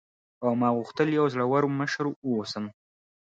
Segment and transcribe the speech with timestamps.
[0.43, 2.65] او ما غوښتل یوه زړوره مشره واوسم.